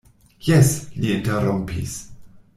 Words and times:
Jes, 0.45 0.71
li 1.03 1.13
interrompis. 1.17 1.99